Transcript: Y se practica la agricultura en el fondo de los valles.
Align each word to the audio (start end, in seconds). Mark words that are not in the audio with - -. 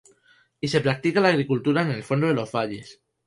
Y 0.59 0.67
se 0.69 0.81
practica 0.81 1.21
la 1.21 1.29
agricultura 1.29 1.83
en 1.83 1.91
el 1.91 2.01
fondo 2.01 2.25
de 2.25 2.33
los 2.33 2.51
valles. 2.51 3.03